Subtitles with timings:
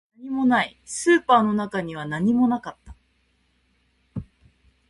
[0.17, 2.95] 何もない、スーパーの中には何もなかった